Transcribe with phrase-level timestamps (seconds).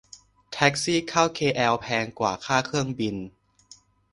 [0.51, 3.15] แท็กซี่เข้าเคแอลแพงกว่าค่าเครื่องบิน